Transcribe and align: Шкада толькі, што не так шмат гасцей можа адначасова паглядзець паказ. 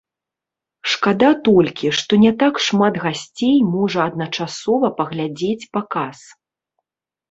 Шкада 0.93 1.29
толькі, 1.49 1.91
што 1.99 2.13
не 2.25 2.33
так 2.41 2.55
шмат 2.69 2.93
гасцей 3.05 3.55
можа 3.77 3.99
адначасова 4.09 4.95
паглядзець 5.01 5.69
паказ. 5.79 6.17